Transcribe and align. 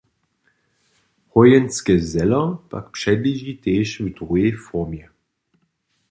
Hojenske 1.37 1.97
zelo 2.13 2.39
pak 2.71 2.89
předleži 2.97 3.53
tež 3.67 3.87
w 4.05 4.07
druhej 4.17 4.51
formje. 4.65 5.05